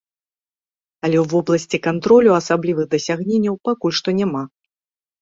[1.07, 4.43] Але ў вобласці кантролю асаблівых дасягненняў пакуль што няма.